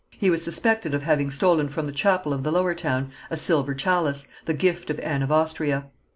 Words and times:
He 0.17 0.31
was 0.31 0.43
suspected 0.43 0.95
of 0.95 1.03
having 1.03 1.29
stolen 1.29 1.69
from 1.69 1.85
the 1.85 1.91
chapel 1.91 2.33
of 2.33 2.41
the 2.41 2.51
Lower 2.51 2.73
Town, 2.73 3.11
a 3.29 3.37
silver 3.37 3.75
chalice, 3.75 4.27
the 4.45 4.53
gift 4.55 4.89
of 4.89 4.99
Anne 5.01 5.21
of 5.21 5.31
Austria. 5.31 5.91